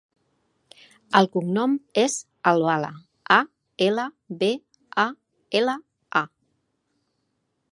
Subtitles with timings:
[1.19, 2.15] El cognom és
[2.51, 2.89] Albala:
[3.35, 3.37] a,
[3.89, 4.07] ela,
[4.41, 4.51] be,
[5.05, 5.09] a,
[5.61, 5.77] ela,
[6.23, 6.25] a.